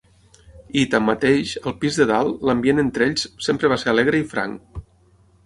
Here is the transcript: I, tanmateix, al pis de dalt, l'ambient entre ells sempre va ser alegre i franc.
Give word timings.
I, 0.51 0.85
tanmateix, 0.93 1.51
al 1.71 1.75
pis 1.83 1.99
de 1.99 2.07
dalt, 2.13 2.41
l'ambient 2.49 2.85
entre 2.85 3.07
ells 3.09 3.27
sempre 3.49 3.73
va 3.75 3.79
ser 3.83 3.93
alegre 3.95 4.25
i 4.25 4.29
franc. 4.35 4.83